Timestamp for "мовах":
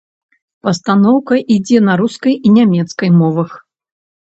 3.21-3.51